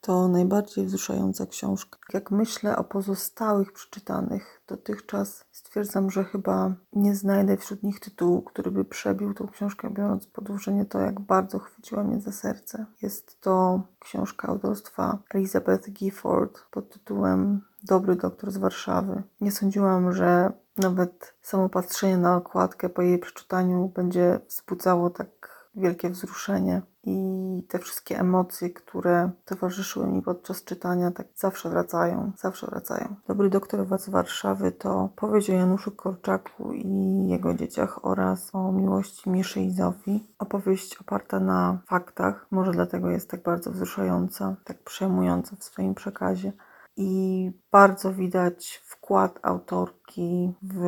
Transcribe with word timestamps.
To 0.00 0.28
najbardziej 0.28 0.86
wzruszająca 0.86 1.46
książka. 1.46 1.98
Jak 2.12 2.30
myślę 2.30 2.76
o 2.76 2.84
pozostałych 2.84 3.72
przeczytanych 3.72 4.62
dotychczas, 4.66 5.44
stwierdzam, 5.50 6.10
że 6.10 6.24
chyba 6.24 6.74
nie 6.92 7.14
znajdę 7.14 7.56
wśród 7.56 7.82
nich 7.82 8.00
tytułu, 8.00 8.42
który 8.42 8.70
by 8.70 8.84
przebił 8.84 9.34
tą 9.34 9.48
książkę, 9.48 9.90
biorąc 9.90 10.26
pod 10.26 10.50
uwagę 10.50 10.84
to, 10.84 10.98
jak 11.00 11.20
bardzo 11.20 11.58
chwyciła 11.58 12.04
mnie 12.04 12.20
za 12.20 12.32
serce. 12.32 12.86
Jest 13.02 13.40
to 13.40 13.82
książka 13.98 14.48
autorstwa 14.48 15.18
Elizabeth 15.34 15.90
Gifford 15.90 16.60
pod 16.70 16.90
tytułem 16.90 17.60
Dobry 17.82 18.16
doktor 18.16 18.50
z 18.50 18.56
Warszawy. 18.56 19.22
Nie 19.40 19.52
sądziłam, 19.52 20.12
że 20.12 20.52
nawet 20.76 21.34
samo 21.42 21.68
patrzenie 21.68 22.16
na 22.16 22.36
okładkę 22.36 22.88
po 22.88 23.02
jej 23.02 23.18
przeczytaniu 23.18 23.92
będzie 23.94 24.40
wzbudzało 24.48 25.10
tak 25.10 25.50
wielkie 25.74 26.10
wzruszenie 26.10 26.82
i 27.04 27.62
te 27.68 27.78
wszystkie 27.78 28.18
emocje, 28.18 28.70
które 28.70 29.30
towarzyszyły 29.44 30.06
mi 30.06 30.22
podczas 30.22 30.64
czytania, 30.64 31.10
tak 31.10 31.26
zawsze 31.34 31.70
wracają, 31.70 32.32
zawsze 32.38 32.66
wracają. 32.66 33.14
Dobry 33.28 33.50
doktor 33.50 33.98
z 33.98 34.08
Warszawy 34.08 34.72
to 34.72 35.08
powieść 35.16 35.50
o 35.50 35.52
Januszu 35.52 35.90
Korczaku 35.90 36.72
i 36.72 37.26
jego 37.28 37.54
dzieciach 37.54 38.04
oraz 38.04 38.50
o 38.54 38.72
miłości 38.72 39.30
Miszy 39.30 39.60
i 39.60 39.72
Zofii. 39.72 40.26
Opowieść 40.38 40.96
oparta 41.00 41.40
na 41.40 41.78
faktach, 41.86 42.46
może 42.50 42.72
dlatego 42.72 43.10
jest 43.10 43.30
tak 43.30 43.42
bardzo 43.42 43.70
wzruszająca, 43.70 44.56
tak 44.64 44.78
przejmująca 44.78 45.56
w 45.56 45.64
swoim 45.64 45.94
przekazie 45.94 46.52
i 46.96 47.52
bardzo 47.72 48.12
widać 48.12 48.80
wkład 48.84 49.38
autorki 49.42 50.52
w 50.62 50.84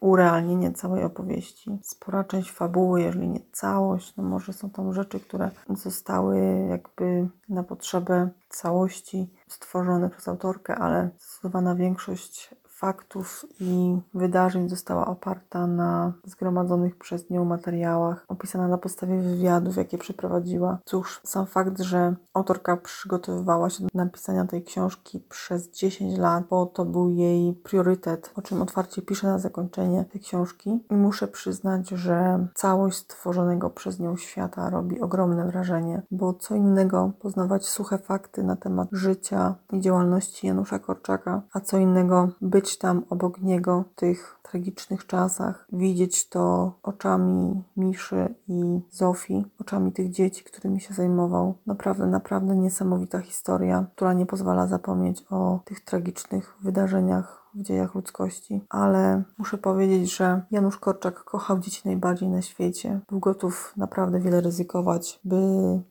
urealnienie 0.00 0.72
całej 0.72 1.04
opowieści. 1.04 1.78
Spora 1.82 2.24
część 2.24 2.50
fabuły, 2.50 3.02
jeżeli 3.02 3.28
nie 3.28 3.40
całość, 3.52 4.16
no 4.16 4.24
może 4.24 4.52
są 4.52 4.70
tam 4.70 4.92
rzeczy, 4.92 5.20
które 5.20 5.50
zostały 5.68 6.66
jakby 6.68 7.28
na 7.48 7.62
potrzebę 7.62 8.28
całości 8.48 9.30
stworzone 9.48 10.10
przez 10.10 10.28
autorkę, 10.28 10.76
ale 10.76 11.10
zdecydowana 11.18 11.74
większość 11.74 12.54
faktów 12.82 13.46
i 13.60 13.98
wydarzeń 14.14 14.68
została 14.68 15.06
oparta 15.06 15.66
na 15.66 16.12
zgromadzonych 16.24 16.96
przez 16.96 17.30
nią 17.30 17.44
materiałach, 17.44 18.24
opisana 18.28 18.68
na 18.68 18.78
podstawie 18.78 19.18
wywiadów, 19.18 19.76
jakie 19.76 19.98
przeprowadziła. 19.98 20.78
Cóż, 20.84 21.20
sam 21.24 21.46
fakt, 21.46 21.80
że 21.80 22.14
autorka 22.34 22.76
przygotowywała 22.76 23.70
się 23.70 23.84
do 23.84 23.88
napisania 23.94 24.44
tej 24.44 24.64
książki 24.64 25.20
przez 25.28 25.70
10 25.70 26.18
lat, 26.18 26.44
bo 26.50 26.66
to 26.66 26.84
był 26.84 27.10
jej 27.10 27.54
priorytet, 27.54 28.32
o 28.36 28.42
czym 28.42 28.62
otwarcie 28.62 29.02
pisze 29.02 29.26
na 29.26 29.38
zakończenie 29.38 30.04
tej 30.12 30.20
książki. 30.20 30.84
I 30.90 30.94
muszę 30.94 31.28
przyznać, 31.28 31.88
że 31.88 32.46
całość 32.54 32.98
stworzonego 32.98 33.70
przez 33.70 34.00
nią 34.00 34.16
świata 34.16 34.70
robi 34.70 35.00
ogromne 35.00 35.46
wrażenie, 35.46 36.02
bo 36.10 36.34
co 36.34 36.54
innego 36.54 37.12
poznawać 37.20 37.66
suche 37.66 37.98
fakty 37.98 38.42
na 38.42 38.56
temat 38.56 38.88
życia 38.92 39.54
i 39.72 39.80
działalności 39.80 40.46
Janusza 40.46 40.78
Korczaka, 40.78 41.42
a 41.52 41.60
co 41.60 41.78
innego 41.78 42.28
być 42.40 42.71
tam 42.76 43.04
obok 43.10 43.40
niego 43.40 43.84
w 43.92 43.94
tych 43.94 44.38
tragicznych 44.42 45.06
czasach, 45.06 45.66
widzieć 45.72 46.28
to 46.28 46.72
oczami 46.82 47.62
Miszy 47.76 48.34
i 48.48 48.80
Zofii, 48.90 49.44
oczami 49.62 49.92
tych 49.92 50.10
dzieci, 50.10 50.44
którymi 50.44 50.80
się 50.80 50.94
zajmował. 50.94 51.54
Naprawdę, 51.66 52.06
naprawdę 52.06 52.56
niesamowita 52.56 53.20
historia, 53.20 53.86
która 53.96 54.12
nie 54.12 54.26
pozwala 54.26 54.66
zapomnieć 54.66 55.24
o 55.30 55.60
tych 55.64 55.80
tragicznych 55.84 56.56
wydarzeniach 56.60 57.42
w 57.54 57.62
dziejach 57.62 57.94
ludzkości, 57.94 58.60
ale 58.68 59.22
muszę 59.38 59.58
powiedzieć, 59.58 60.16
że 60.16 60.42
Janusz 60.50 60.78
Korczak 60.78 61.24
kochał 61.24 61.58
dzieci 61.58 61.82
najbardziej 61.84 62.28
na 62.28 62.42
świecie. 62.42 63.00
Był 63.08 63.20
gotów 63.20 63.72
naprawdę 63.76 64.20
wiele 64.20 64.40
ryzykować, 64.40 65.20
by 65.24 65.38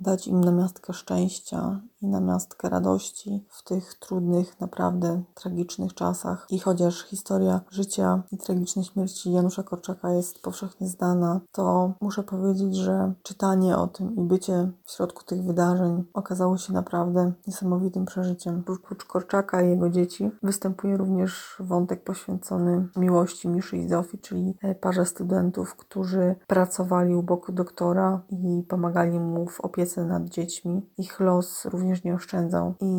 dać 0.00 0.26
im 0.26 0.40
namiastkę 0.40 0.92
szczęścia 0.92 1.80
i 2.02 2.06
namiastkę 2.06 2.68
radości 2.68 3.44
w 3.48 3.62
tych 3.64 3.94
trudnych, 3.94 4.60
naprawdę 4.60 5.22
tragicznych 5.34 5.94
czasach. 5.94 6.46
I 6.50 6.58
chociaż 6.58 7.04
historia 7.04 7.60
życia 7.70 8.22
i 8.32 8.38
tragicznej 8.38 8.84
śmierci 8.84 9.32
Janusza 9.32 9.62
Korczaka 9.62 10.10
jest 10.12 10.42
powszechnie 10.42 10.88
znana, 10.88 11.40
to 11.52 11.92
muszę 12.00 12.22
powiedzieć, 12.22 12.76
że 12.76 13.12
czytanie 13.22 13.57
o 13.66 13.86
tym 13.86 14.16
i 14.16 14.20
bycie 14.20 14.70
w 14.84 14.90
środku 14.90 15.24
tych 15.24 15.42
wydarzeń 15.42 16.04
okazało 16.14 16.58
się 16.58 16.72
naprawdę 16.72 17.32
niesamowitym 17.46 18.04
przeżyciem. 18.04 18.64
Oprócz 18.68 19.04
Korczaka 19.04 19.62
i 19.62 19.70
jego 19.70 19.90
dzieci 19.90 20.30
występuje 20.42 20.96
również 20.96 21.56
wątek 21.60 22.04
poświęcony 22.04 22.88
miłości 22.96 23.48
Miszy 23.48 23.76
i 23.76 23.88
Zofii, 23.88 24.18
czyli 24.18 24.54
e, 24.62 24.74
parze 24.74 25.06
studentów, 25.06 25.76
którzy 25.76 26.34
pracowali 26.46 27.14
u 27.14 27.22
boku 27.22 27.52
doktora 27.52 28.20
i 28.30 28.62
pomagali 28.68 29.20
mu 29.20 29.46
w 29.46 29.60
opiece 29.60 30.04
nad 30.04 30.24
dziećmi. 30.24 30.86
Ich 30.98 31.20
los 31.20 31.64
również 31.64 32.04
nie 32.04 32.14
oszczędzał 32.14 32.74
i 32.80 32.92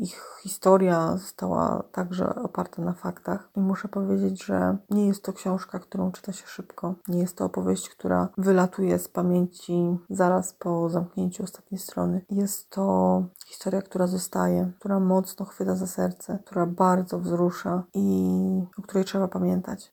ich 0.00 0.40
historia 0.42 1.16
została 1.16 1.82
także 1.92 2.34
oparta 2.34 2.82
na 2.82 2.92
faktach. 2.92 3.50
I 3.56 3.60
muszę 3.60 3.88
powiedzieć, 3.88 4.44
że 4.44 4.76
nie 4.90 5.06
jest 5.06 5.24
to 5.24 5.32
książka, 5.32 5.78
którą 5.78 6.12
czyta 6.12 6.32
się 6.32 6.46
szybko. 6.46 6.94
Nie 7.08 7.18
jest 7.18 7.36
to 7.36 7.44
opowieść, 7.44 7.88
która 7.88 8.28
wylatuje 8.38 8.98
z 8.98 9.08
pamięci 9.08 9.72
zaraz 10.10 10.54
po 10.54 10.90
zamknięciu 10.90 11.42
ostatniej 11.42 11.78
strony. 11.78 12.24
Jest 12.30 12.70
to 12.70 13.22
historia, 13.46 13.82
która 13.82 14.06
zostaje, 14.06 14.72
która 14.78 15.00
mocno 15.00 15.46
chwyta 15.46 15.76
za 15.76 15.86
serce, 15.86 16.38
która 16.46 16.66
bardzo 16.66 17.18
wzrusza 17.18 17.84
i 17.94 18.30
o 18.78 18.82
której 18.82 19.04
trzeba 19.04 19.28
pamiętać. 19.28 19.92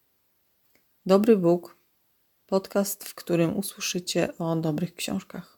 Dobry 1.06 1.38
Bóg. 1.38 1.78
Podcast, 2.46 3.03
w 3.03 3.16
którym 3.16 3.58
usłyszycie 3.58 4.38
o 4.38 4.56
dobrych 4.56 4.96
książkach. 4.96 5.56